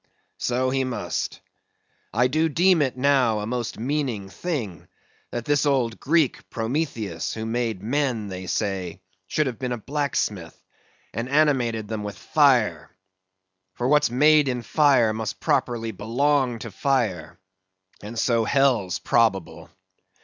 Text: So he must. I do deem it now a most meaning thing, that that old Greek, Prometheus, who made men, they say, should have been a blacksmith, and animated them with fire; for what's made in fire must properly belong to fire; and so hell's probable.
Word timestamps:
So 0.39 0.71
he 0.71 0.83
must. 0.83 1.41
I 2.11 2.25
do 2.25 2.49
deem 2.49 2.81
it 2.81 2.97
now 2.97 3.37
a 3.37 3.45
most 3.45 3.77
meaning 3.77 4.29
thing, 4.29 4.87
that 5.29 5.45
that 5.45 5.65
old 5.67 5.99
Greek, 5.99 6.49
Prometheus, 6.49 7.35
who 7.35 7.45
made 7.45 7.83
men, 7.83 8.27
they 8.27 8.47
say, 8.47 8.99
should 9.27 9.45
have 9.45 9.59
been 9.59 9.71
a 9.73 9.77
blacksmith, 9.77 10.59
and 11.13 11.29
animated 11.29 11.87
them 11.87 12.01
with 12.03 12.17
fire; 12.17 12.89
for 13.75 13.87
what's 13.87 14.09
made 14.09 14.47
in 14.47 14.63
fire 14.63 15.13
must 15.13 15.39
properly 15.39 15.91
belong 15.91 16.57
to 16.57 16.71
fire; 16.71 17.37
and 18.01 18.17
so 18.17 18.43
hell's 18.43 18.97
probable. 18.97 19.69